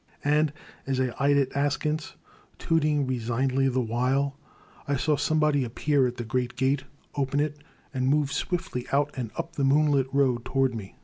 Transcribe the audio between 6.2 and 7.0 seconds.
great gate,